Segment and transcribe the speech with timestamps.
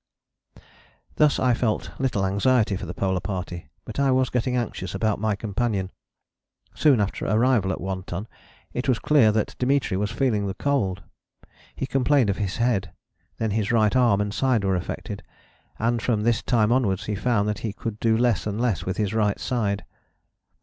[1.17, 3.69] Thus I felt little anxiety for the Polar Party.
[3.85, 5.91] But I was getting anxious about my companion.
[6.73, 8.27] Soon after arrival at One Ton
[8.73, 11.03] it was clear that Dimitri was feeling the cold.
[11.75, 12.91] He complained of his head;
[13.37, 15.21] then his right arm and side were affected;
[15.77, 18.97] and from this time onwards he found that he could do less and less with
[18.97, 19.85] his right side.